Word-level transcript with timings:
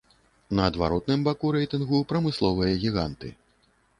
На 0.59 0.63
адваротным 0.69 1.19
баку 1.27 1.51
рэйтынгу 1.57 2.01
прамысловыя 2.13 2.81
гіганты. 2.87 3.33